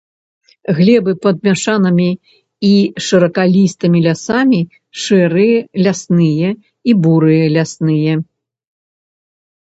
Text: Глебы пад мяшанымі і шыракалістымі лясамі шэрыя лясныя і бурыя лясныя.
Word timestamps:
Глебы 0.77 1.11
пад 1.25 1.35
мяшанымі 1.47 2.07
і 2.69 2.71
шыракалістымі 3.07 3.97
лясамі 4.07 4.61
шэрыя 5.03 5.59
лясныя 5.87 6.49
і 6.57 6.91
бурыя 7.07 7.45
лясныя. 7.59 8.13